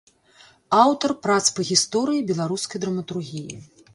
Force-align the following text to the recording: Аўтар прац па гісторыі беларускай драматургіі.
Аўтар 0.83 1.11
прац 1.25 1.43
па 1.59 1.67
гісторыі 1.69 2.25
беларускай 2.31 2.83
драматургіі. 2.87 3.55